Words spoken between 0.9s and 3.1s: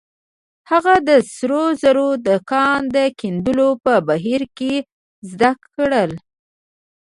د سرو زرو د کان د